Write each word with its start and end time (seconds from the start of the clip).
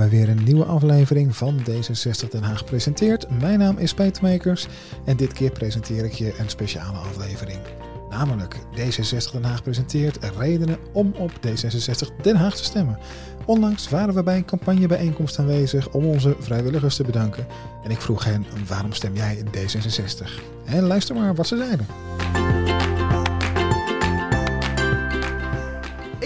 bij 0.00 0.08
weer 0.08 0.28
een 0.28 0.44
nieuwe 0.44 0.64
aflevering 0.64 1.36
van 1.36 1.58
D66 1.58 2.28
Den 2.30 2.42
Haag 2.42 2.64
presenteert. 2.64 3.40
Mijn 3.40 3.58
naam 3.58 3.78
is 3.78 3.94
Peter 3.94 4.22
Makers 4.22 4.66
en 5.04 5.16
dit 5.16 5.32
keer 5.32 5.50
presenteer 5.50 6.04
ik 6.04 6.12
je 6.12 6.34
een 6.38 6.48
speciale 6.48 6.98
aflevering. 6.98 7.58
Namelijk 8.10 8.56
D66 8.76 9.32
Den 9.32 9.44
Haag 9.44 9.62
presenteert 9.62 10.18
redenen 10.38 10.78
om 10.92 11.14
op 11.18 11.30
D66 11.30 12.22
Den 12.22 12.36
Haag 12.36 12.56
te 12.56 12.64
stemmen. 12.64 12.98
Onlangs 13.44 13.88
waren 13.88 14.14
we 14.14 14.22
bij 14.22 14.36
een 14.36 14.44
campagnebijeenkomst 14.44 15.38
aanwezig 15.38 15.88
om 15.88 16.04
onze 16.04 16.36
vrijwilligers 16.38 16.96
te 16.96 17.04
bedanken. 17.04 17.46
En 17.84 17.90
ik 17.90 18.00
vroeg 18.00 18.24
hen 18.24 18.46
waarom 18.68 18.92
stem 18.92 19.16
jij 19.16 19.36
in 19.36 19.46
D66? 19.46 20.42
En 20.64 20.82
luister 20.82 21.14
maar 21.14 21.34
wat 21.34 21.46
ze 21.46 21.56
zeiden. 21.56 21.86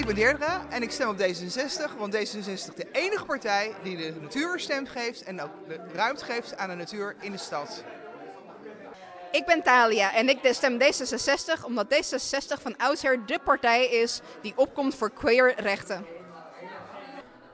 Ik 0.05 0.15
ben 0.15 0.23
Deirdre 0.25 0.61
en 0.71 0.83
ik 0.83 0.91
stem 0.91 1.09
op 1.09 1.19
D66, 1.19 1.99
want 1.99 2.15
D66 2.15 2.49
is 2.49 2.65
de 2.65 2.89
enige 2.93 3.25
partij 3.25 3.75
die 3.83 3.97
de 3.97 4.15
natuur 4.21 4.61
stem 4.61 4.87
geeft 4.87 5.23
en 5.23 5.43
ook 5.43 5.51
de 5.69 5.81
ruimte 5.93 6.25
geeft 6.25 6.57
aan 6.57 6.69
de 6.69 6.75
natuur 6.75 7.17
in 7.21 7.33
de 7.33 7.39
stad. 7.39 7.85
Ik 9.33 9.47
ben 9.47 9.63
Thalia 9.63 10.15
en 10.15 10.29
ik 10.29 10.39
stem 10.43 10.79
D66 10.83 11.65
omdat 11.65 11.87
D66 11.95 12.63
van 12.63 12.77
oudsher 12.77 13.27
de 13.27 13.39
partij 13.45 13.87
is 13.87 14.21
die 14.43 14.53
opkomt 14.57 14.95
voor 14.95 15.11
queerrechten. 15.11 16.07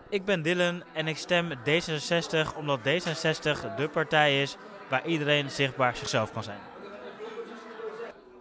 Ik 0.09 0.25
ben 0.25 0.43
Dylan 0.43 0.83
en 0.93 1.09
ik 1.09 1.17
stem 1.17 1.51
D66 1.53 2.57
omdat 2.57 2.81
D66 2.81 3.75
de 3.77 3.89
partij 3.93 4.43
is 4.43 4.57
waar 4.89 5.07
iedereen 5.07 5.51
zichtbaar 5.51 5.97
zichzelf 5.97 6.33
kan 6.33 6.43
zijn. 6.43 6.61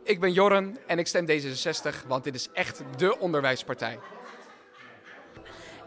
Ik 0.10 0.20
ben 0.20 0.32
Jorren 0.32 0.78
en 0.88 1.00
ik 1.00 1.08
stem 1.08 1.26
D66, 1.26 2.08
want 2.08 2.24
dit 2.24 2.36
is 2.36 2.48
echt 2.54 2.82
de 2.98 3.20
onderwijspartij. 3.20 4.00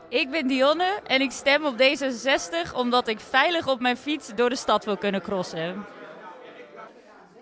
Ik 0.08 0.30
ben 0.30 0.46
Dionne 0.46 1.00
en 1.06 1.20
ik 1.20 1.30
stem 1.30 1.64
op 1.64 1.74
D66 1.82 2.74
omdat 2.74 3.08
ik 3.08 3.20
veilig 3.20 3.68
op 3.68 3.80
mijn 3.80 3.96
fiets 3.96 4.34
door 4.34 4.48
de 4.48 4.56
stad 4.56 4.84
wil 4.84 4.96
kunnen 4.96 5.22
crossen. 5.22 5.84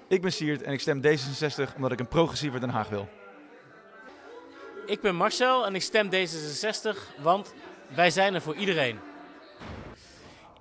Ik 0.09 0.23
ben 0.23 0.33
Siert 0.33 0.63
en 0.63 0.73
ik 0.73 0.81
stem 0.81 1.03
D66 1.03 1.75
omdat 1.77 1.93
ik 1.93 2.01
een 2.01 2.09
progressiever 2.09 2.61
Den 2.61 2.71
Haag 2.71 2.89
wil. 2.89 3.09
Ik 4.87 5.01
ben 5.01 5.15
Marcel 5.15 5.67
en 5.67 5.75
ik 5.75 5.83
stem 5.83 6.09
D66, 6.11 6.99
want 7.23 7.55
wij 7.95 8.11
zijn 8.11 8.35
er 8.35 8.43
voor 8.43 8.55
iedereen. 8.55 9.10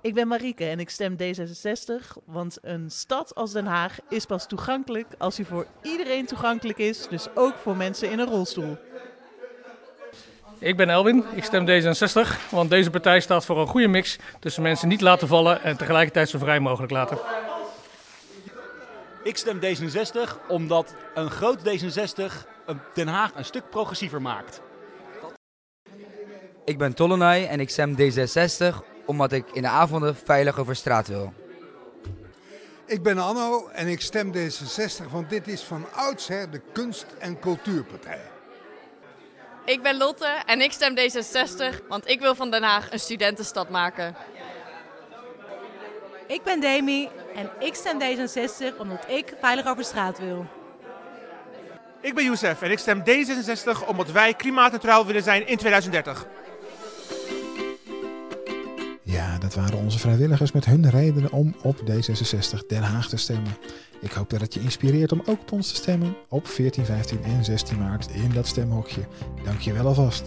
Ik 0.02 0.14
ben 0.14 0.28
Marieke 0.28 0.64
en 0.64 0.80
ik 0.80 0.90
stem 0.90 1.16
D66, 1.16 2.22
want 2.24 2.58
een 2.62 2.90
stad 2.90 3.34
als 3.34 3.52
Den 3.52 3.66
Haag 3.66 3.98
is 4.08 4.24
pas 4.24 4.46
toegankelijk 4.46 5.06
als 5.18 5.36
hij 5.36 5.46
voor 5.46 5.66
iedereen 5.82 6.26
toegankelijk 6.26 6.78
is, 6.78 7.08
dus 7.08 7.26
ook 7.34 7.54
voor 7.62 7.76
mensen 7.76 8.10
in 8.10 8.18
een 8.18 8.28
rolstoel. 8.28 8.78
Ik 10.58 10.76
ben 10.76 10.88
Elwin, 10.88 11.24
ik 11.34 11.44
stem 11.44 11.66
D66, 11.66 12.50
want 12.50 12.70
deze 12.70 12.90
partij 12.90 13.20
staat 13.20 13.44
voor 13.44 13.58
een 13.58 13.66
goede 13.66 13.88
mix 13.88 14.18
tussen 14.38 14.62
mensen 14.62 14.88
niet 14.88 15.00
laten 15.00 15.28
vallen 15.28 15.62
en 15.62 15.76
tegelijkertijd 15.76 16.28
zo 16.28 16.38
vrij 16.38 16.60
mogelijk 16.60 16.92
laten. 16.92 17.18
Ik 19.22 19.36
stem 19.36 19.60
D66 19.60 20.46
omdat 20.48 20.94
een 21.14 21.30
groot 21.30 21.58
D66 21.58 22.22
Den 22.94 23.08
Haag 23.08 23.34
een 23.34 23.44
stuk 23.44 23.70
progressiever 23.70 24.22
maakt. 24.22 24.60
Ik 26.64 26.78
ben 26.78 26.94
Tollenay 26.94 27.46
en 27.46 27.60
ik 27.60 27.70
stem 27.70 27.96
D66 27.96 28.89
omdat 29.10 29.32
ik 29.32 29.44
in 29.52 29.62
de 29.62 29.68
avonden 29.68 30.16
veilig 30.24 30.58
over 30.58 30.76
straat 30.76 31.06
wil. 31.08 31.32
Ik 32.86 33.02
ben 33.02 33.18
Anno 33.18 33.68
en 33.68 33.88
ik 33.88 34.00
stem 34.00 34.32
D66, 34.34 35.10
want 35.10 35.30
dit 35.30 35.48
is 35.48 35.62
van 35.62 35.86
oudsher 35.94 36.50
de 36.50 36.60
kunst- 36.72 37.14
en 37.18 37.38
cultuurpartij. 37.38 38.20
Ik 39.64 39.82
ben 39.82 39.96
Lotte 39.96 40.42
en 40.46 40.60
ik 40.60 40.72
stem 40.72 40.94
D66, 40.98 41.86
want 41.88 42.08
ik 42.08 42.20
wil 42.20 42.34
van 42.34 42.50
Den 42.50 42.62
Haag 42.62 42.92
een 42.92 43.00
studentenstad 43.00 43.68
maken. 43.68 44.14
Ik 46.26 46.42
ben 46.42 46.60
Demi 46.60 47.08
en 47.34 47.50
ik 47.58 47.74
stem 47.74 48.00
D66 48.00 48.76
omdat 48.78 49.04
ik 49.08 49.34
veilig 49.40 49.66
over 49.66 49.84
straat 49.84 50.18
wil. 50.18 50.46
Ik 52.00 52.14
ben 52.14 52.24
Youssef 52.24 52.62
en 52.62 52.70
ik 52.70 52.78
stem 52.78 53.02
D66 53.02 53.86
omdat 53.86 54.10
wij 54.10 54.34
klimaatneutraal 54.34 55.06
willen 55.06 55.22
zijn 55.22 55.46
in 55.46 55.56
2030. 55.56 56.26
Waren 59.54 59.78
onze 59.78 59.98
vrijwilligers 59.98 60.52
met 60.52 60.64
hun 60.64 60.90
redenen 60.90 61.32
om 61.32 61.54
op 61.62 61.80
D66 61.90 62.66
Den 62.66 62.82
Haag 62.82 63.08
te 63.08 63.16
stemmen. 63.16 63.56
Ik 64.00 64.12
hoop 64.12 64.30
dat 64.30 64.40
het 64.40 64.54
je 64.54 64.60
inspireert 64.60 65.12
om 65.12 65.22
ook 65.26 65.40
op 65.40 65.52
ons 65.52 65.68
te 65.68 65.74
stemmen 65.74 66.16
op 66.28 66.46
14, 66.46 66.84
15 66.84 67.22
en 67.24 67.44
16 67.44 67.78
maart 67.78 68.10
in 68.10 68.30
dat 68.34 68.46
stemhokje. 68.46 69.00
Dank 69.44 69.60
je 69.60 69.72
wel 69.72 69.86
alvast. 69.86 70.24